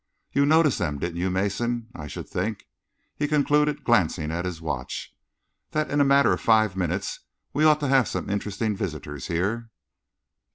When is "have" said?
7.87-8.07